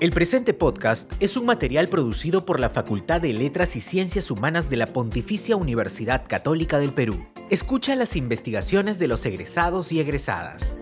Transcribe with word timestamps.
El 0.00 0.12
presente 0.12 0.54
podcast 0.54 1.12
es 1.20 1.36
un 1.36 1.44
material 1.44 1.88
producido 1.88 2.46
por 2.46 2.58
la 2.58 2.70
Facultad 2.70 3.20
de 3.20 3.34
Letras 3.34 3.76
y 3.76 3.82
Ciencias 3.82 4.30
Humanas 4.30 4.70
de 4.70 4.78
la 4.78 4.86
Pontificia 4.86 5.56
Universidad 5.56 6.24
Católica 6.26 6.78
del 6.78 6.94
Perú. 6.94 7.26
Escucha 7.50 7.94
las 7.96 8.16
investigaciones 8.16 8.98
de 8.98 9.08
los 9.08 9.26
egresados 9.26 9.92
y 9.92 10.00
egresadas. 10.00 10.78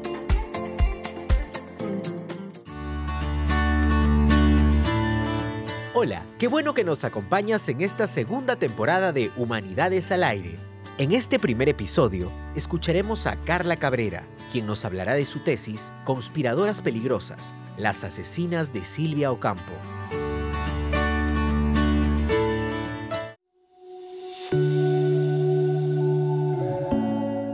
Hola, 5.95 6.25
qué 6.39 6.47
bueno 6.47 6.73
que 6.73 6.85
nos 6.85 7.03
acompañas 7.03 7.69
en 7.69 7.81
esta 7.81 8.07
segunda 8.07 8.55
temporada 8.55 9.13
de 9.13 9.33
Humanidades 9.35 10.13
al 10.13 10.23
Aire. 10.23 10.61
En 10.99 11.11
este 11.11 11.41
primer 11.41 11.69
episodio, 11.69 12.31
escucharemos 12.55 13.27
a 13.27 13.35
Carla 13.43 13.77
Cabrera, 13.77 14.25
quien 14.53 14.67
nos 14.67 14.85
hablará 14.85 15.15
de 15.15 15.27
su 15.27 15.41
tesis 15.41 15.93
Conspiradoras 16.05 16.83
Peligrosas, 16.83 17.53
las 17.79 18.03
asesinas 18.03 18.73
de 18.73 18.85
Silvia 18.85 19.31
Ocampo. 19.31 19.73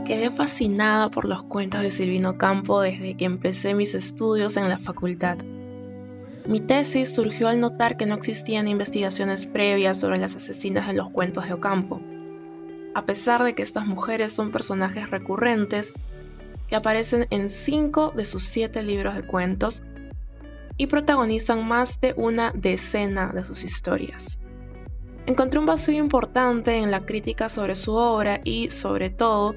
Quedé 0.05 0.31
fascinada 0.31 1.09
por 1.11 1.25
los 1.25 1.43
cuentos 1.43 1.81
de 1.81 1.91
Silvino 1.91 2.31
Ocampo 2.31 2.81
desde 2.81 3.15
que 3.15 3.25
empecé 3.25 3.75
mis 3.75 3.93
estudios 3.93 4.57
en 4.57 4.67
la 4.67 4.77
facultad. 4.77 5.37
Mi 6.47 6.59
tesis 6.59 7.09
surgió 7.09 7.47
al 7.47 7.59
notar 7.59 7.97
que 7.97 8.05
no 8.05 8.15
existían 8.15 8.67
investigaciones 8.67 9.45
previas 9.45 9.99
sobre 9.99 10.17
las 10.17 10.35
asesinas 10.35 10.87
de 10.87 10.93
los 10.93 11.09
cuentos 11.09 11.47
de 11.47 11.53
Ocampo. 11.53 12.01
A 12.95 13.05
pesar 13.05 13.43
de 13.43 13.53
que 13.53 13.63
estas 13.63 13.85
mujeres 13.85 14.31
son 14.31 14.51
personajes 14.51 15.09
recurrentes 15.09 15.93
que 16.67 16.75
aparecen 16.75 17.27
en 17.29 17.49
cinco 17.49 18.11
de 18.15 18.25
sus 18.25 18.43
siete 18.43 18.81
libros 18.81 19.15
de 19.15 19.23
cuentos, 19.23 19.83
y 20.77 20.87
protagonizan 20.87 21.65
más 21.67 21.99
de 21.99 22.13
una 22.17 22.51
decena 22.53 23.31
de 23.33 23.43
sus 23.43 23.63
historias. 23.63 24.39
Encontré 25.25 25.59
un 25.59 25.65
vacío 25.65 25.97
importante 25.97 26.77
en 26.77 26.91
la 26.91 27.01
crítica 27.01 27.49
sobre 27.49 27.75
su 27.75 27.93
obra 27.93 28.41
y, 28.43 28.69
sobre 28.69 29.09
todo, 29.09 29.55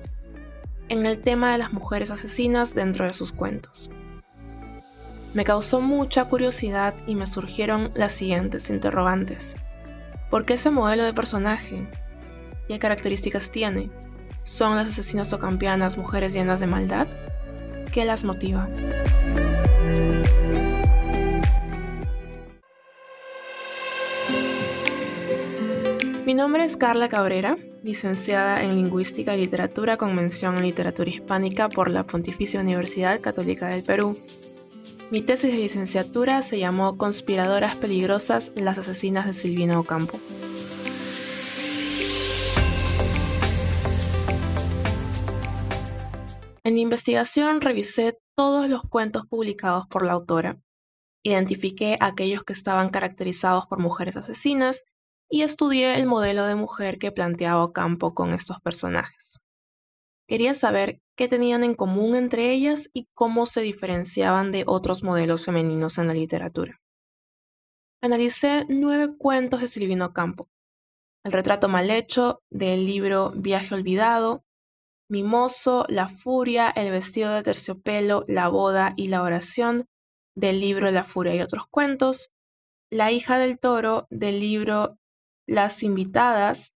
en 0.89 1.05
el 1.05 1.21
tema 1.21 1.53
de 1.53 1.59
las 1.59 1.73
mujeres 1.73 2.11
asesinas 2.11 2.75
dentro 2.75 3.05
de 3.05 3.13
sus 3.13 3.33
cuentos. 3.33 3.91
Me 5.35 5.45
causó 5.45 5.81
mucha 5.81 6.25
curiosidad 6.25 6.95
y 7.07 7.15
me 7.15 7.27
surgieron 7.27 7.91
las 7.95 8.15
siguientes 8.15 8.71
interrogantes. 8.71 9.57
¿Por 10.31 10.47
qué 10.47 10.55
ese 10.55 10.71
modelo 10.71 11.05
de 11.05 11.13
personaje? 11.13 11.87
¿Qué 12.67 12.79
características 12.79 13.51
tiene? 13.51 13.91
¿Son 14.43 14.75
las 14.75 14.89
asesinas 14.89 15.33
o 15.35 15.39
campeanas 15.39 15.99
mujeres 15.99 16.33
llenas 16.33 16.61
de 16.61 16.67
maldad? 16.67 17.09
¿Qué 17.93 18.07
las 18.07 18.25
motiva? 18.25 18.69
Nombre 26.39 26.63
es 26.63 26.77
Carla 26.77 27.09
Cabrera, 27.09 27.59
licenciada 27.83 28.63
en 28.63 28.77
Lingüística 28.77 29.35
y 29.35 29.41
Literatura 29.41 29.97
con 29.97 30.15
mención 30.15 30.57
en 30.57 30.63
Literatura 30.63 31.11
Hispánica 31.11 31.69
por 31.69 31.91
la 31.91 32.07
Pontificia 32.07 32.61
Universidad 32.61 33.21
Católica 33.21 33.67
del 33.67 33.83
Perú. 33.83 34.17
Mi 35.11 35.21
tesis 35.21 35.51
de 35.51 35.59
licenciatura 35.59 36.41
se 36.43 36.61
llamó 36.61 36.97
Conspiradoras 36.97 37.75
Peligrosas, 37.75 38.53
las 38.55 38.79
asesinas 38.79 39.27
de 39.27 39.33
Silvina 39.33 39.81
Ocampo. 39.81 40.21
En 46.63 46.75
mi 46.75 46.83
investigación 46.83 47.61
revisé 47.61 48.17
todos 48.37 48.71
los 48.71 48.83
cuentos 48.85 49.27
publicados 49.27 49.89
por 49.89 50.07
la 50.07 50.13
autora. 50.13 50.61
Identifiqué 51.25 51.97
aquellos 51.99 52.45
que 52.45 52.53
estaban 52.53 52.91
caracterizados 52.91 53.67
por 53.67 53.81
mujeres 53.81 54.17
asesinas 54.17 54.85
y 55.31 55.43
estudié 55.43 55.97
el 55.97 56.07
modelo 56.07 56.47
de 56.47 56.55
mujer 56.55 56.99
que 56.99 57.13
planteaba 57.13 57.65
Ocampo 57.65 58.15
con 58.15 58.33
estos 58.33 58.61
personajes. 58.61 59.39
Quería 60.27 60.55
saber 60.55 61.01
qué 61.17 61.29
tenían 61.29 61.65
en 61.65 61.75
común 61.75 62.15
entre 62.15 62.53
ellas 62.53 62.91
y 62.93 63.09
cómo 63.15 63.47
se 63.47 63.63
diferenciaban 63.63 64.51
de 64.51 64.65
otros 64.67 65.03
modelos 65.03 65.45
femeninos 65.45 65.99
en 65.99 66.07
la 66.07 66.15
literatura. 66.15 66.81
Analicé 68.03 68.65
nueve 68.69 69.17
cuentos 69.17 69.61
de 69.61 69.67
Silvino 69.67 70.07
Ocampo, 70.07 70.49
El 71.25 71.33
retrato 71.33 71.69
mal 71.69 71.91
hecho 71.91 72.41
del 72.51 72.85
libro 72.85 73.33
Viaje 73.35 73.75
olvidado, 73.75 74.45
Mimoso, 75.11 75.85
La 75.89 76.07
furia, 76.07 76.71
El 76.71 76.91
vestido 76.91 77.33
de 77.33 77.43
terciopelo, 77.43 78.25
La 78.29 78.49
boda 78.49 78.95
y 78.97 79.09
la 79.09 79.23
oración 79.23 79.87
del 80.37 80.61
libro 80.61 80.91
La 80.91 81.03
furia 81.03 81.35
y 81.35 81.41
otros 81.41 81.67
cuentos, 81.67 82.31
La 82.91 83.11
hija 83.11 83.39
del 83.39 83.59
toro 83.59 84.07
del 84.11 84.39
libro 84.39 84.99
las 85.49 85.83
invitadas, 85.83 86.75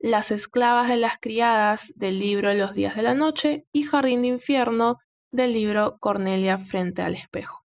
las 0.00 0.30
esclavas 0.30 0.88
de 0.88 0.96
las 0.96 1.18
criadas 1.18 1.92
del 1.96 2.18
libro 2.18 2.52
Los 2.54 2.72
días 2.72 2.96
de 2.96 3.02
la 3.02 3.12
noche 3.12 3.66
y 3.72 3.82
Jardín 3.82 4.22
de 4.22 4.28
infierno 4.28 4.98
del 5.30 5.52
libro 5.52 5.96
Cornelia 6.00 6.56
frente 6.56 7.02
al 7.02 7.14
espejo, 7.14 7.66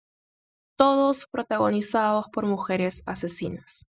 todos 0.77 1.27
protagonizados 1.27 2.27
por 2.33 2.47
mujeres 2.47 3.03
asesinas. 3.07 3.87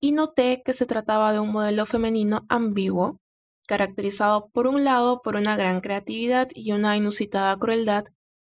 Y 0.00 0.10
noté 0.10 0.60
que 0.64 0.72
se 0.72 0.86
trataba 0.86 1.32
de 1.32 1.38
un 1.38 1.52
modelo 1.52 1.86
femenino 1.86 2.44
ambiguo, 2.48 3.20
caracterizado 3.68 4.48
por 4.48 4.66
un 4.66 4.82
lado 4.82 5.22
por 5.22 5.36
una 5.36 5.56
gran 5.56 5.80
creatividad 5.80 6.48
y 6.52 6.72
una 6.72 6.96
inusitada 6.96 7.56
crueldad, 7.56 8.06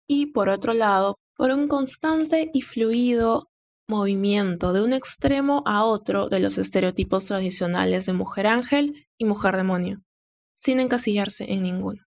y 0.09 0.27
por 0.27 0.49
otro 0.49 0.73
lado 0.73 1.19
por 1.37 1.51
un 1.51 1.69
constante 1.69 2.51
y 2.55 2.63
fluido 2.63 3.51
movimiento 3.89 4.73
de 4.73 4.83
un 4.83 4.93
extremo 4.93 5.63
a 5.65 5.85
otro 5.85 6.29
de 6.29 6.41
los 6.41 6.59
estereotipos 6.59 7.27
tradicionales 7.27 8.07
de 8.07 8.13
mujer 8.13 8.47
ángel 8.47 9.07
y 9.17 9.25
mujer 9.25 9.57
demonio, 9.57 10.03
sin 10.55 10.81
encasillarse 10.81 11.53
en 11.53 11.63
ninguno. 11.63 12.03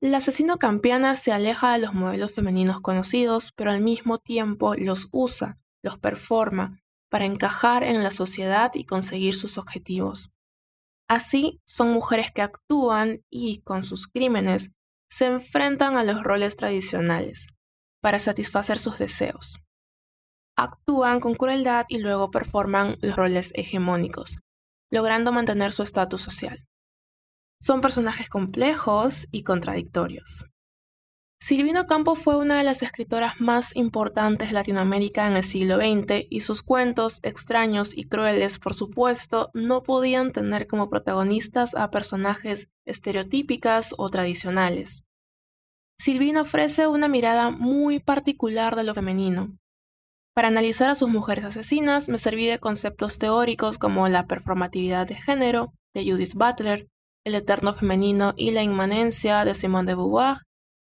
El 0.00 0.14
asesino 0.14 0.56
campiana 0.56 1.14
se 1.14 1.30
aleja 1.30 1.72
de 1.72 1.78
los 1.78 1.94
modelos 1.94 2.32
femeninos 2.32 2.80
conocidos, 2.80 3.52
pero 3.52 3.70
al 3.70 3.82
mismo 3.82 4.18
tiempo 4.18 4.74
los 4.74 5.08
usa, 5.12 5.60
los 5.82 5.98
performa, 5.98 6.80
para 7.08 7.26
encajar 7.26 7.84
en 7.84 8.02
la 8.02 8.10
sociedad 8.10 8.72
y 8.74 8.84
conseguir 8.84 9.34
sus 9.34 9.58
objetivos. 9.58 10.30
Así, 11.08 11.60
son 11.66 11.92
mujeres 11.92 12.32
que 12.32 12.42
actúan 12.42 13.18
y, 13.30 13.60
con 13.60 13.82
sus 13.82 14.08
crímenes, 14.08 14.72
se 15.10 15.26
enfrentan 15.26 15.96
a 15.96 16.04
los 16.04 16.22
roles 16.22 16.56
tradicionales, 16.56 17.48
para 18.00 18.18
satisfacer 18.18 18.78
sus 18.78 18.98
deseos 18.98 19.62
actúan 20.56 21.20
con 21.20 21.34
crueldad 21.34 21.86
y 21.88 21.98
luego 21.98 22.30
performan 22.30 22.96
los 23.00 23.16
roles 23.16 23.52
hegemónicos, 23.54 24.38
logrando 24.90 25.32
mantener 25.32 25.72
su 25.72 25.82
estatus 25.82 26.22
social. 26.22 26.64
Son 27.60 27.80
personajes 27.80 28.28
complejos 28.28 29.28
y 29.30 29.44
contradictorios. 29.44 30.46
Silvino 31.40 31.86
Campo 31.86 32.14
fue 32.14 32.36
una 32.36 32.56
de 32.56 32.62
las 32.62 32.84
escritoras 32.84 33.40
más 33.40 33.74
importantes 33.74 34.48
de 34.48 34.54
Latinoamérica 34.54 35.26
en 35.26 35.34
el 35.34 35.42
siglo 35.42 35.78
XX 35.78 36.26
y 36.30 36.42
sus 36.42 36.62
cuentos, 36.62 37.18
extraños 37.24 37.96
y 37.96 38.04
crueles, 38.04 38.60
por 38.60 38.74
supuesto, 38.74 39.50
no 39.52 39.82
podían 39.82 40.30
tener 40.30 40.68
como 40.68 40.88
protagonistas 40.88 41.74
a 41.74 41.90
personajes 41.90 42.68
estereotípicas 42.84 43.92
o 43.98 44.08
tradicionales. 44.08 45.02
Silvino 45.98 46.42
ofrece 46.42 46.86
una 46.86 47.08
mirada 47.08 47.50
muy 47.50 47.98
particular 47.98 48.76
de 48.76 48.84
lo 48.84 48.94
femenino, 48.94 49.58
para 50.34 50.48
analizar 50.48 50.88
a 50.88 50.94
sus 50.94 51.08
mujeres 51.08 51.44
asesinas 51.44 52.08
me 52.08 52.18
serví 52.18 52.46
de 52.46 52.58
conceptos 52.58 53.18
teóricos 53.18 53.78
como 53.78 54.08
la 54.08 54.26
performatividad 54.26 55.06
de 55.06 55.16
género 55.16 55.72
de 55.94 56.10
Judith 56.10 56.34
Butler, 56.34 56.88
el 57.24 57.34
eterno 57.34 57.74
femenino 57.74 58.32
y 58.36 58.52
la 58.52 58.62
inmanencia 58.62 59.44
de 59.44 59.54
Simone 59.54 59.90
de 59.90 59.94
Beauvoir 59.94 60.38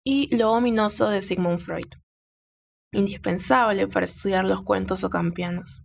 y 0.06 0.36
lo 0.36 0.52
ominoso 0.52 1.10
de 1.10 1.22
Sigmund 1.22 1.60
Freud. 1.60 1.92
Indispensable 2.94 3.88
para 3.88 4.06
estudiar 4.06 4.46
los 4.46 4.64
cuentos 4.64 5.04
ocampianos. 5.04 5.84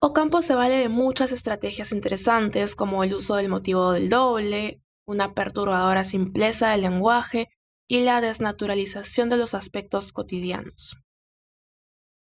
Ocampo 0.00 0.42
se 0.42 0.54
vale 0.54 0.76
de 0.76 0.88
muchas 0.88 1.32
estrategias 1.32 1.92
interesantes 1.92 2.76
como 2.76 3.02
el 3.02 3.14
uso 3.14 3.36
del 3.36 3.48
motivo 3.48 3.92
del 3.92 4.10
doble, 4.10 4.80
una 5.08 5.32
perturbadora 5.32 6.04
simpleza 6.04 6.70
del 6.70 6.82
lenguaje 6.82 7.48
y 7.88 8.00
la 8.00 8.20
desnaturalización 8.20 9.28
de 9.28 9.38
los 9.38 9.54
aspectos 9.54 10.12
cotidianos. 10.12 10.98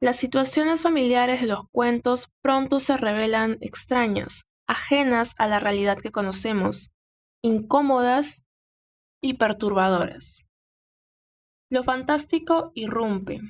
Las 0.05 0.17
situaciones 0.17 0.83
familiares 0.83 1.41
de 1.41 1.47
los 1.47 1.67
cuentos 1.73 2.29
pronto 2.43 2.79
se 2.79 2.95
revelan 2.99 3.57
extrañas, 3.63 4.45
ajenas 4.69 5.33
a 5.39 5.47
la 5.47 5.61
realidad 5.61 5.97
que 5.97 6.11
conocemos, 6.11 6.91
incómodas 7.43 8.45
y 9.23 9.39
perturbadoras. 9.39 10.43
Lo 11.71 11.83
fantástico 11.83 12.71
irrumpe, 12.75 13.41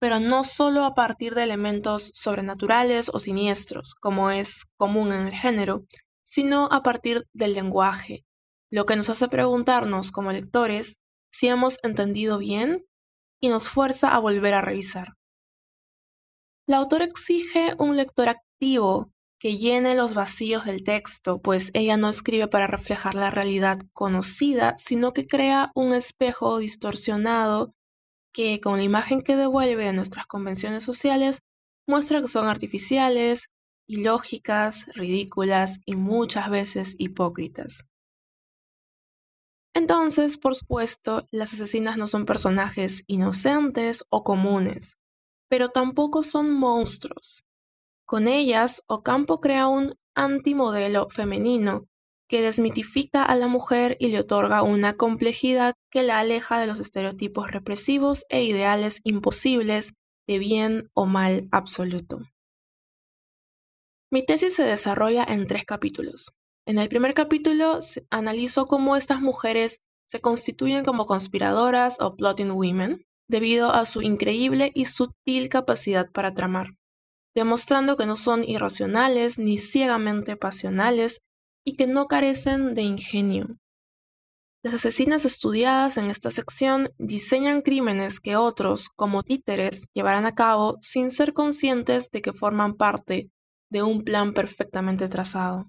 pero 0.00 0.18
no 0.18 0.42
solo 0.42 0.84
a 0.84 0.96
partir 0.96 1.36
de 1.36 1.44
elementos 1.44 2.10
sobrenaturales 2.12 3.12
o 3.14 3.20
siniestros, 3.20 3.94
como 3.94 4.32
es 4.32 4.64
común 4.76 5.12
en 5.12 5.28
el 5.28 5.34
género, 5.34 5.84
sino 6.24 6.66
a 6.72 6.82
partir 6.82 7.28
del 7.32 7.54
lenguaje, 7.54 8.24
lo 8.72 8.86
que 8.86 8.96
nos 8.96 9.08
hace 9.08 9.28
preguntarnos 9.28 10.10
como 10.10 10.32
lectores 10.32 10.98
si 11.30 11.46
hemos 11.46 11.78
entendido 11.84 12.38
bien 12.38 12.89
y 13.40 13.48
nos 13.48 13.68
fuerza 13.68 14.14
a 14.14 14.18
volver 14.18 14.54
a 14.54 14.60
revisar. 14.60 15.14
La 16.66 16.76
autora 16.76 17.04
exige 17.04 17.74
un 17.78 17.96
lector 17.96 18.28
activo 18.28 19.10
que 19.40 19.56
llene 19.56 19.96
los 19.96 20.12
vacíos 20.14 20.66
del 20.66 20.84
texto, 20.84 21.40
pues 21.40 21.70
ella 21.72 21.96
no 21.96 22.10
escribe 22.10 22.46
para 22.46 22.66
reflejar 22.66 23.14
la 23.14 23.30
realidad 23.30 23.78
conocida, 23.92 24.76
sino 24.76 25.12
que 25.12 25.26
crea 25.26 25.72
un 25.74 25.94
espejo 25.94 26.58
distorsionado 26.58 27.72
que, 28.32 28.60
con 28.60 28.76
la 28.76 28.82
imagen 28.82 29.22
que 29.22 29.36
devuelve 29.36 29.86
de 29.86 29.94
nuestras 29.94 30.26
convenciones 30.26 30.84
sociales, 30.84 31.40
muestra 31.88 32.20
que 32.20 32.28
son 32.28 32.46
artificiales, 32.46 33.48
ilógicas, 33.88 34.86
ridículas 34.94 35.80
y 35.86 35.96
muchas 35.96 36.50
veces 36.50 36.94
hipócritas. 36.98 37.86
Entonces, 39.74 40.36
por 40.36 40.54
supuesto, 40.54 41.26
las 41.30 41.52
asesinas 41.52 41.96
no 41.96 42.06
son 42.06 42.26
personajes 42.26 43.04
inocentes 43.06 44.04
o 44.10 44.24
comunes, 44.24 44.98
pero 45.48 45.68
tampoco 45.68 46.22
son 46.22 46.50
monstruos. 46.50 47.44
Con 48.04 48.26
ellas, 48.26 48.82
Ocampo 48.88 49.40
crea 49.40 49.68
un 49.68 49.94
antimodelo 50.16 51.08
femenino 51.08 51.86
que 52.28 52.42
desmitifica 52.42 53.24
a 53.24 53.36
la 53.36 53.48
mujer 53.48 53.96
y 53.98 54.08
le 54.08 54.20
otorga 54.20 54.62
una 54.62 54.94
complejidad 54.94 55.74
que 55.90 56.02
la 56.02 56.20
aleja 56.20 56.60
de 56.60 56.66
los 56.66 56.80
estereotipos 56.80 57.50
represivos 57.50 58.24
e 58.28 58.44
ideales 58.44 59.00
imposibles 59.04 59.92
de 60.28 60.38
bien 60.38 60.84
o 60.94 61.06
mal 61.06 61.48
absoluto. 61.50 62.20
Mi 64.12 64.24
tesis 64.24 64.54
se 64.54 64.64
desarrolla 64.64 65.24
en 65.24 65.46
tres 65.46 65.64
capítulos. 65.64 66.32
En 66.70 66.78
el 66.78 66.88
primer 66.88 67.14
capítulo 67.14 67.80
analizo 68.10 68.66
cómo 68.66 68.94
estas 68.94 69.20
mujeres 69.20 69.80
se 70.08 70.20
constituyen 70.20 70.84
como 70.84 71.04
conspiradoras 71.04 71.96
o 71.98 72.14
plotting 72.14 72.52
women 72.52 73.04
debido 73.28 73.72
a 73.72 73.84
su 73.86 74.02
increíble 74.02 74.70
y 74.72 74.84
sutil 74.84 75.48
capacidad 75.48 76.08
para 76.12 76.32
tramar 76.32 76.68
demostrando 77.34 77.96
que 77.96 78.06
no 78.06 78.14
son 78.14 78.44
irracionales 78.44 79.36
ni 79.36 79.58
ciegamente 79.58 80.36
pasionales 80.36 81.18
y 81.66 81.72
que 81.72 81.88
no 81.88 82.06
carecen 82.06 82.76
de 82.76 82.82
ingenio. 82.82 83.56
Las 84.62 84.74
asesinas 84.74 85.24
estudiadas 85.24 85.96
en 85.96 86.08
esta 86.08 86.30
sección 86.30 86.92
diseñan 86.98 87.62
crímenes 87.62 88.20
que 88.20 88.36
otros, 88.36 88.90
como 88.90 89.24
títeres, 89.24 89.86
llevarán 89.92 90.24
a 90.24 90.36
cabo 90.36 90.78
sin 90.82 91.10
ser 91.10 91.32
conscientes 91.32 92.12
de 92.12 92.22
que 92.22 92.32
forman 92.32 92.74
parte 92.74 93.28
de 93.72 93.82
un 93.82 94.04
plan 94.04 94.34
perfectamente 94.34 95.08
trazado. 95.08 95.66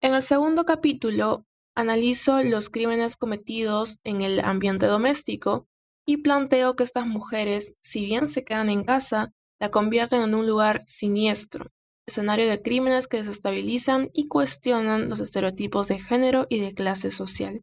En 0.00 0.14
el 0.14 0.22
segundo 0.22 0.64
capítulo 0.64 1.44
analizo 1.74 2.40
los 2.44 2.70
crímenes 2.70 3.16
cometidos 3.16 3.98
en 4.04 4.20
el 4.20 4.38
ambiente 4.40 4.86
doméstico 4.86 5.66
y 6.06 6.18
planteo 6.18 6.76
que 6.76 6.84
estas 6.84 7.06
mujeres, 7.06 7.74
si 7.82 8.04
bien 8.04 8.28
se 8.28 8.44
quedan 8.44 8.70
en 8.70 8.84
casa, 8.84 9.32
la 9.60 9.70
convierten 9.70 10.20
en 10.20 10.36
un 10.36 10.46
lugar 10.46 10.82
siniestro, 10.86 11.72
escenario 12.06 12.48
de 12.48 12.62
crímenes 12.62 13.08
que 13.08 13.18
desestabilizan 13.18 14.08
y 14.12 14.28
cuestionan 14.28 15.08
los 15.08 15.18
estereotipos 15.18 15.88
de 15.88 15.98
género 15.98 16.46
y 16.48 16.60
de 16.60 16.74
clase 16.74 17.10
social. 17.10 17.62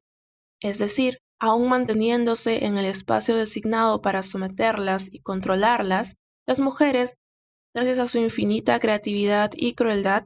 Es 0.61 0.77
decir, 0.77 1.19
aún 1.39 1.69
manteniéndose 1.69 2.65
en 2.65 2.77
el 2.77 2.85
espacio 2.85 3.38
designado 3.38 4.01
para 4.01 4.23
someterlas 4.23 5.07
y 5.09 5.19
controlarlas, 5.19 6.17
las 6.45 6.59
mujeres, 6.59 7.15
gracias 7.73 7.97
a 7.99 8.07
su 8.07 8.19
infinita 8.19 8.79
creatividad 8.79 9.51
y 9.55 9.73
crueldad, 9.73 10.25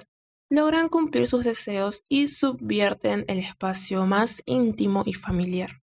logran 0.49 0.89
cumplir 0.89 1.27
sus 1.27 1.45
deseos 1.45 2.03
y 2.09 2.27
subvierten 2.27 3.23
el 3.27 3.39
espacio 3.39 4.05
más 4.05 4.41
íntimo 4.45 5.03
y 5.05 5.13
familiar. 5.13 5.81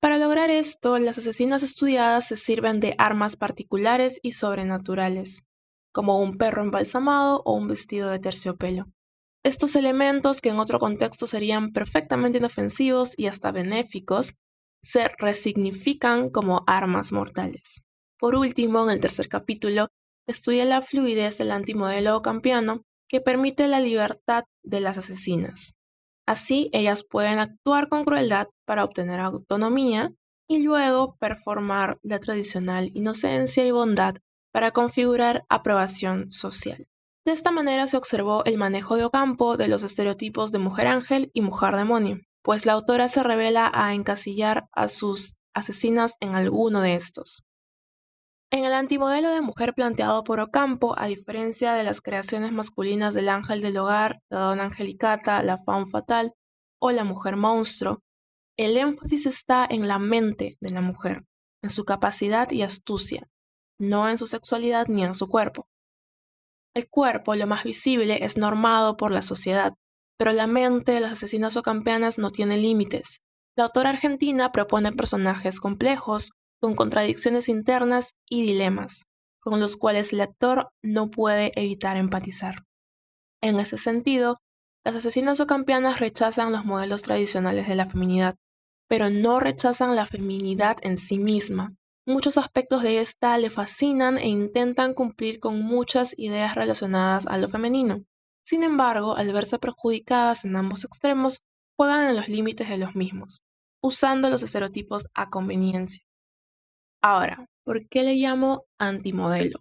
Para 0.00 0.16
lograr 0.16 0.48
esto, 0.48 0.98
las 0.98 1.18
asesinas 1.18 1.62
estudiadas 1.62 2.26
se 2.26 2.36
sirven 2.36 2.80
de 2.80 2.94
armas 2.96 3.36
particulares 3.36 4.18
y 4.22 4.32
sobrenaturales, 4.32 5.44
como 5.92 6.20
un 6.20 6.38
perro 6.38 6.62
embalsamado 6.62 7.42
o 7.44 7.52
un 7.52 7.68
vestido 7.68 8.08
de 8.08 8.18
terciopelo. 8.18 8.86
Estos 9.44 9.76
elementos, 9.76 10.40
que 10.40 10.48
en 10.48 10.58
otro 10.58 10.78
contexto 10.78 11.26
serían 11.26 11.72
perfectamente 11.72 12.38
inofensivos 12.38 13.12
y 13.18 13.26
hasta 13.26 13.52
benéficos, 13.52 14.34
se 14.82 15.08
resignifican 15.18 16.26
como 16.30 16.64
armas 16.66 17.12
mortales. 17.12 17.82
Por 18.18 18.34
último, 18.36 18.84
en 18.84 18.90
el 18.90 19.00
tercer 19.00 19.28
capítulo, 19.28 19.88
estudia 20.26 20.64
la 20.64 20.80
fluidez 20.80 21.36
del 21.36 21.50
antimodelo 21.50 22.22
campiano 22.22 22.84
que 23.10 23.20
permite 23.20 23.66
la 23.66 23.80
libertad 23.80 24.44
de 24.62 24.80
las 24.80 24.96
asesinas. 24.96 25.74
Así, 26.26 26.70
ellas 26.72 27.02
pueden 27.02 27.40
actuar 27.40 27.88
con 27.88 28.04
crueldad 28.04 28.46
para 28.64 28.84
obtener 28.84 29.18
autonomía 29.18 30.12
y 30.48 30.62
luego 30.62 31.16
performar 31.18 31.98
la 32.02 32.20
tradicional 32.20 32.90
inocencia 32.94 33.66
y 33.66 33.72
bondad 33.72 34.14
para 34.52 34.70
configurar 34.70 35.42
aprobación 35.48 36.30
social. 36.30 36.86
De 37.26 37.32
esta 37.32 37.50
manera 37.50 37.88
se 37.88 37.96
observó 37.96 38.44
el 38.44 38.58
manejo 38.58 38.96
de 38.96 39.04
Ocampo 39.04 39.56
de 39.56 39.68
los 39.68 39.82
estereotipos 39.82 40.52
de 40.52 40.60
mujer 40.60 40.86
ángel 40.86 41.30
y 41.34 41.42
mujer 41.42 41.76
demonio, 41.76 42.20
pues 42.42 42.64
la 42.64 42.72
autora 42.74 43.08
se 43.08 43.22
revela 43.24 43.70
a 43.74 43.92
encasillar 43.92 44.66
a 44.72 44.88
sus 44.88 45.34
asesinas 45.52 46.14
en 46.20 46.36
alguno 46.36 46.80
de 46.80 46.94
estos. 46.94 47.42
En 48.52 48.64
el 48.64 48.72
antimodelo 48.72 49.30
de 49.30 49.42
mujer 49.42 49.74
planteado 49.74 50.24
por 50.24 50.40
Ocampo, 50.40 50.98
a 50.98 51.06
diferencia 51.06 51.72
de 51.74 51.84
las 51.84 52.00
creaciones 52.00 52.50
masculinas 52.50 53.14
del 53.14 53.28
ángel 53.28 53.60
del 53.60 53.76
hogar, 53.76 54.22
la 54.28 54.40
dona 54.40 54.64
angelicata, 54.64 55.44
la 55.44 55.56
femme 55.56 55.86
fatal 55.86 56.32
o 56.80 56.90
la 56.90 57.04
mujer 57.04 57.36
monstruo, 57.36 58.02
el 58.58 58.76
énfasis 58.76 59.26
está 59.26 59.64
en 59.70 59.86
la 59.86 60.00
mente 60.00 60.56
de 60.60 60.70
la 60.70 60.80
mujer, 60.80 61.24
en 61.62 61.70
su 61.70 61.84
capacidad 61.84 62.50
y 62.50 62.62
astucia, 62.62 63.28
no 63.78 64.08
en 64.08 64.18
su 64.18 64.26
sexualidad 64.26 64.88
ni 64.88 65.04
en 65.04 65.14
su 65.14 65.28
cuerpo. 65.28 65.68
El 66.74 66.88
cuerpo, 66.88 67.36
lo 67.36 67.46
más 67.46 67.62
visible, 67.62 68.24
es 68.24 68.36
normado 68.36 68.96
por 68.96 69.12
la 69.12 69.22
sociedad, 69.22 69.74
pero 70.18 70.32
la 70.32 70.48
mente 70.48 70.90
de 70.90 71.00
las 71.00 71.12
asesinas 71.12 71.56
ocampeanas 71.56 72.18
no 72.18 72.30
tiene 72.30 72.56
límites. 72.56 73.20
La 73.56 73.64
autora 73.64 73.90
argentina 73.90 74.50
propone 74.50 74.92
personajes 74.92 75.60
complejos, 75.60 76.32
con 76.60 76.74
contradicciones 76.74 77.48
internas 77.48 78.14
y 78.28 78.42
dilemas, 78.42 79.06
con 79.40 79.60
los 79.60 79.76
cuales 79.76 80.12
el 80.12 80.18
lector 80.18 80.68
no 80.82 81.10
puede 81.10 81.52
evitar 81.54 81.96
empatizar. 81.96 82.64
En 83.42 83.58
ese 83.58 83.78
sentido, 83.78 84.36
las 84.84 84.96
asesinas 84.96 85.40
ocampianas 85.40 86.00
rechazan 86.00 86.52
los 86.52 86.64
modelos 86.64 87.02
tradicionales 87.02 87.66
de 87.68 87.74
la 87.74 87.86
feminidad, 87.86 88.36
pero 88.88 89.10
no 89.10 89.40
rechazan 89.40 89.96
la 89.96 90.06
feminidad 90.06 90.76
en 90.82 90.96
sí 90.96 91.18
misma. 91.18 91.70
Muchos 92.06 92.38
aspectos 92.38 92.82
de 92.82 93.00
esta 93.00 93.36
le 93.38 93.50
fascinan 93.50 94.18
e 94.18 94.28
intentan 94.28 94.94
cumplir 94.94 95.38
con 95.38 95.62
muchas 95.62 96.14
ideas 96.18 96.54
relacionadas 96.54 97.26
a 97.26 97.38
lo 97.38 97.48
femenino. 97.48 98.04
Sin 98.44 98.62
embargo, 98.64 99.16
al 99.16 99.32
verse 99.32 99.58
perjudicadas 99.58 100.44
en 100.44 100.56
ambos 100.56 100.84
extremos, 100.84 101.40
juegan 101.76 102.08
en 102.08 102.16
los 102.16 102.28
límites 102.28 102.68
de 102.68 102.78
los 102.78 102.96
mismos, 102.96 103.42
usando 103.82 104.28
los 104.28 104.42
estereotipos 104.42 105.06
a 105.14 105.30
conveniencia. 105.30 106.02
Ahora, 107.02 107.46
¿por 107.64 107.88
qué 107.88 108.02
le 108.02 108.14
llamo 108.14 108.66
antimodelo? 108.78 109.60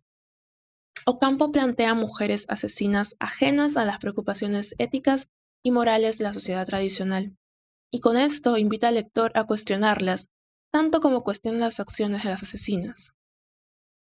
Ocampo 1.05 1.51
plantea 1.51 1.93
mujeres 1.93 2.46
asesinas 2.50 3.15
ajenas 3.19 3.77
a 3.77 3.86
las 3.86 4.00
preocupaciones 4.00 4.75
éticas 4.77 5.29
y 5.63 5.72
morales 5.72 6.17
de 6.17 6.25
la 6.25 6.34
sociedad 6.34 6.65
tradicional, 6.65 7.38
y 7.91 8.01
con 8.01 8.17
esto 8.17 8.58
invita 8.58 8.89
al 8.89 8.96
lector 8.96 9.31
a 9.36 9.46
cuestionarlas, 9.46 10.27
tanto 10.72 11.00
como 11.00 11.24
cuestiona 11.24 11.60
las 11.60 11.79
acciones 11.79 12.24
de 12.24 12.29
las 12.29 12.43
asesinas. 12.43 13.12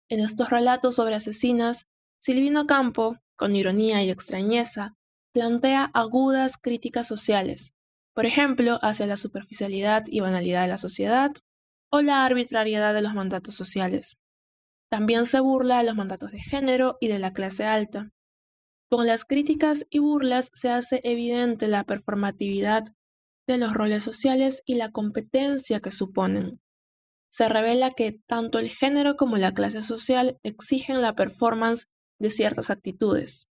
En 0.10 0.20
estos 0.20 0.50
relatos 0.50 0.96
sobre 0.96 1.15
asesinas, 1.15 1.86
Silvino 2.22 2.68
Campo, 2.68 3.18
con 3.38 3.56
ironía 3.56 4.03
y 4.03 4.10
extrañeza, 4.10 4.96
plantea 5.34 5.89
agudas 5.94 6.58
críticas 6.58 7.08
sociales, 7.08 7.74
por 8.13 8.25
ejemplo, 8.25 8.80
hacia 8.82 9.08
la 9.08 9.18
superficialidad 9.18 10.03
y 10.08 10.20
banalidad 10.20 10.62
de 10.62 10.68
la 10.68 10.77
sociedad, 10.77 11.32
o 11.94 12.02
la 12.02 12.26
arbitrariedad 12.26 12.92
de 12.96 13.04
los 13.04 13.14
mandatos 13.14 13.54
sociales. 13.54 14.18
También 14.90 15.28
se 15.28 15.40
burla 15.40 15.78
de 15.78 15.84
los 15.84 15.96
mandatos 15.96 16.32
de 16.32 16.40
género 16.40 16.98
y 17.00 17.08
de 17.08 17.20
la 17.20 17.34
clase 17.34 17.66
alta. 17.66 18.10
Con 18.90 19.06
las 19.06 19.26
críticas 19.26 19.86
y 19.92 20.00
burlas 20.00 20.50
se 20.56 20.72
hace 20.72 21.02
evidente 21.04 21.68
la 21.68 21.84
performatividad 21.84 22.86
de 23.48 23.58
los 23.60 23.76
roles 23.76 24.04
sociales 24.04 24.64
y 24.66 24.74
la 24.74 24.90
competencia 24.90 25.82
que 25.82 25.92
suponen. 25.92 26.60
Se 27.32 27.48
revela 27.48 27.92
que 27.92 28.20
tanto 28.26 28.58
el 28.58 28.70
género 28.70 29.16
como 29.16 29.38
la 29.38 29.54
clase 29.54 29.84
social 29.84 30.40
exigen 30.42 31.00
la 31.00 31.14
performance 31.14 31.86
de 32.20 32.32
ciertas 32.32 32.72
actitudes, 32.72 33.50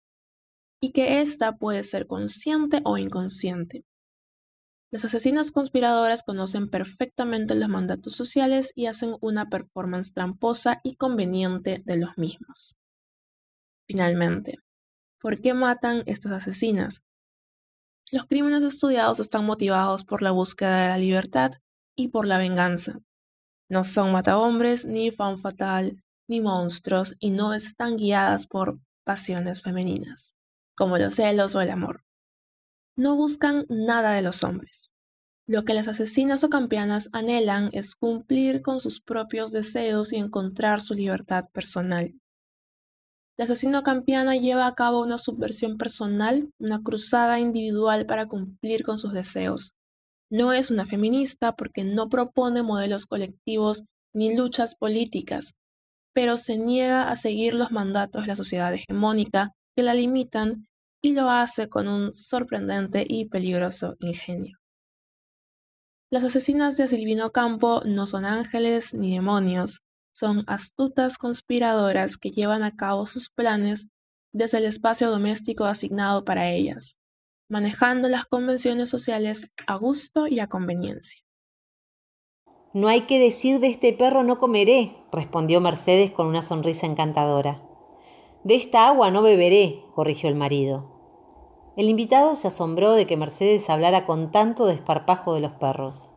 y 0.83 0.93
que 0.93 1.21
ésta 1.21 1.59
puede 1.59 1.83
ser 1.83 2.07
consciente 2.07 2.81
o 2.87 2.97
inconsciente. 2.97 3.85
Las 4.93 5.05
asesinas 5.05 5.53
conspiradoras 5.53 6.25
conocen 6.25 6.69
perfectamente 6.69 7.55
los 7.55 7.69
mandatos 7.69 8.15
sociales 8.15 8.73
y 8.75 8.87
hacen 8.87 9.15
una 9.21 9.49
performance 9.49 10.13
tramposa 10.13 10.81
y 10.83 10.97
conveniente 10.97 11.83
de 11.85 11.97
los 11.97 12.19
mismos. 12.19 12.77
Finalmente, 13.87 14.59
¿por 15.21 15.41
qué 15.41 15.55
matan 15.55 16.03
estas 16.07 16.33
asesinas? 16.33 17.03
Los 18.11 18.27
crímenes 18.27 18.65
estudiados 18.65 19.21
están 19.21 19.47
motivados 19.47 20.05
por 20.05 20.23
la 20.23 20.33
búsqueda 20.33 20.83
de 20.83 20.89
la 20.89 20.99
libertad 20.99 21.53
y 21.95 22.09
por 22.09 22.27
la 22.27 22.39
venganza. 22.39 22.99
No 23.69 23.85
son 23.85 24.11
matahombres, 24.11 24.87
ni 24.87 25.13
fan 25.13 25.39
fatal, 25.39 26.03
ni 26.27 26.41
monstruos, 26.41 27.15
y 27.21 27.31
no 27.31 27.55
están 27.55 27.97
guiadas 27.97 28.49
por 28.49 28.81
pasiones 29.05 29.63
femeninas, 29.63 30.35
como 30.75 30.99
los 30.99 31.15
celos 31.15 31.55
o 31.55 31.61
el 31.61 31.71
amor. 31.71 32.03
No 33.01 33.17
buscan 33.17 33.65
nada 33.71 34.13
de 34.13 34.21
los 34.21 34.45
hombres. 34.45 34.93
Lo 35.47 35.65
que 35.65 35.73
las 35.73 35.89
asesinas 35.89 36.45
o 36.45 36.51
campeanas 36.51 37.09
anhelan 37.13 37.71
es 37.73 37.95
cumplir 37.95 38.61
con 38.61 38.79
sus 38.79 39.01
propios 39.01 39.53
deseos 39.53 40.13
y 40.13 40.17
encontrar 40.17 40.83
su 40.83 40.93
libertad 40.93 41.47
personal. 41.51 42.13
La 43.39 43.45
asesina 43.45 43.83
campiana 43.83 44.37
lleva 44.37 44.67
a 44.67 44.75
cabo 44.75 45.01
una 45.01 45.17
subversión 45.17 45.79
personal, 45.79 46.51
una 46.59 46.83
cruzada 46.83 47.41
individual 47.41 48.05
para 48.05 48.29
cumplir 48.29 48.85
con 48.85 48.99
sus 48.99 49.15
deseos. 49.15 49.73
No 50.31 50.53
es 50.53 50.71
una 50.71 50.85
feminista 50.85 51.57
porque 51.57 51.85
no 51.85 52.11
propone 52.11 52.63
modelos 52.63 53.07
colectivos 53.07 53.87
ni 54.15 54.37
luchas 54.37 54.75
políticas, 54.75 55.55
pero 56.13 56.37
se 56.37 56.59
niega 56.59 57.09
a 57.09 57.17
seguir 57.17 57.55
los 57.55 57.73
mandatos 57.73 58.25
de 58.25 58.29
la 58.29 58.37
sociedad 58.37 58.75
hegemónica 58.75 59.49
que 59.75 59.85
la 59.85 59.95
limitan 59.95 60.67
y 61.03 61.13
lo 61.13 61.31
hace 61.31 61.69
con 61.69 61.89
un 61.89 62.15
sorprendente 62.15 63.05
y 63.09 63.27
peligroso 63.27 63.97
ingenio. 64.01 64.59
Las 66.11 66.25
asesinas 66.25 66.77
de 66.77 66.89
Silvino 66.89 67.31
Campo 67.31 67.83
no 67.85 68.05
son 68.05 68.25
ángeles 68.25 68.95
ni 68.95 69.15
demonios, 69.15 69.83
son 70.13 70.43
astutas 70.49 71.19
conspiradoras 71.19 72.17
que 72.17 72.31
llevan 72.31 72.65
a 72.65 72.73
cabo 72.73 73.07
sus 73.07 73.31
planes 73.31 73.87
desde 74.33 74.59
el 74.59 74.65
espacio 74.65 75.11
doméstico 75.11 75.65
asignado 75.65 76.25
para 76.25 76.51
ellas, 76.51 76.99
manejando 77.49 78.09
las 78.09 78.27
convenciones 78.27 78.89
sociales 78.89 79.51
a 79.67 79.77
gusto 79.77 80.27
y 80.27 80.41
a 80.41 80.49
conveniencia. 80.49 81.23
No 82.73 82.89
hay 82.89 83.03
que 83.03 83.19
decir 83.19 83.59
de 83.59 83.69
este 83.69 83.93
perro 83.93 84.23
no 84.23 84.39
comeré, 84.39 84.93
respondió 85.13 85.61
Mercedes 85.61 86.11
con 86.11 86.27
una 86.27 86.43
sonrisa 86.43 86.87
encantadora. 86.87 87.70
De 88.43 88.55
esta 88.55 88.89
agua 88.89 89.11
no 89.11 89.21
beberé, 89.21 89.85
corrigió 89.95 90.31
el 90.31 90.35
marido. 90.35 90.85
El 91.77 91.91
invitado 91.91 92.37
se 92.37 92.49
asombró 92.49 92.93
de 92.93 93.07
que 93.07 93.19
Mercedes 93.19 93.69
hablara 93.69 94.07
con 94.07 94.31
tanto 94.31 94.65
desparpajo 94.65 95.35
de 95.35 95.41
los 95.41 95.53
perros. 95.53 96.11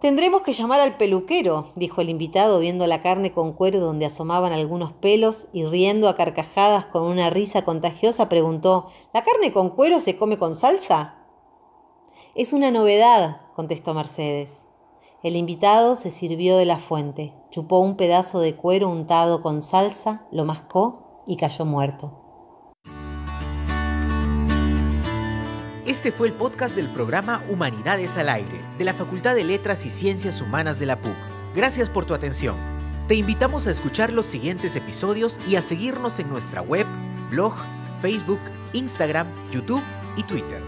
Tendremos 0.00 0.42
que 0.42 0.52
llamar 0.52 0.80
al 0.80 0.96
peluquero, 0.96 1.70
dijo 1.76 2.00
el 2.00 2.10
invitado 2.10 2.58
viendo 2.58 2.86
la 2.86 3.00
carne 3.00 3.32
con 3.32 3.52
cuero 3.52 3.80
donde 3.80 4.06
asomaban 4.06 4.52
algunos 4.52 4.92
pelos 4.92 5.48
y 5.52 5.64
riendo 5.64 6.08
a 6.08 6.14
carcajadas 6.14 6.86
con 6.86 7.02
una 7.02 7.30
risa 7.30 7.64
contagiosa 7.64 8.28
preguntó 8.28 8.90
¿La 9.12 9.22
carne 9.22 9.52
con 9.52 9.70
cuero 9.70 10.00
se 10.00 10.16
come 10.16 10.38
con 10.38 10.54
salsa? 10.54 11.16
Es 12.34 12.52
una 12.52 12.70
novedad, 12.70 13.42
contestó 13.54 13.94
Mercedes. 13.94 14.67
El 15.20 15.34
invitado 15.34 15.96
se 15.96 16.12
sirvió 16.12 16.58
de 16.58 16.64
la 16.64 16.78
fuente, 16.78 17.34
chupó 17.50 17.80
un 17.80 17.96
pedazo 17.96 18.38
de 18.38 18.54
cuero 18.54 18.88
untado 18.88 19.42
con 19.42 19.60
salsa, 19.60 20.28
lo 20.30 20.44
mascó 20.44 21.24
y 21.26 21.36
cayó 21.36 21.64
muerto. 21.64 22.24
Este 25.86 26.12
fue 26.12 26.28
el 26.28 26.34
podcast 26.34 26.76
del 26.76 26.88
programa 26.92 27.42
Humanidades 27.50 28.16
al 28.16 28.28
Aire, 28.28 28.60
de 28.78 28.84
la 28.84 28.94
Facultad 28.94 29.34
de 29.34 29.42
Letras 29.42 29.84
y 29.86 29.90
Ciencias 29.90 30.40
Humanas 30.40 30.78
de 30.78 30.86
la 30.86 31.00
PUC. 31.00 31.16
Gracias 31.56 31.90
por 31.90 32.04
tu 32.04 32.14
atención. 32.14 32.54
Te 33.08 33.16
invitamos 33.16 33.66
a 33.66 33.72
escuchar 33.72 34.12
los 34.12 34.26
siguientes 34.26 34.76
episodios 34.76 35.40
y 35.48 35.56
a 35.56 35.62
seguirnos 35.62 36.20
en 36.20 36.28
nuestra 36.28 36.60
web, 36.60 36.86
blog, 37.30 37.54
Facebook, 37.98 38.40
Instagram, 38.72 39.26
YouTube 39.50 39.82
y 40.16 40.22
Twitter. 40.22 40.62